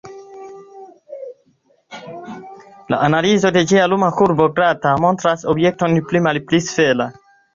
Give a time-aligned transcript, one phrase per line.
[2.93, 7.07] La analizo de ĝia luma kurbo, glata, montras objekton pli malpli sfera.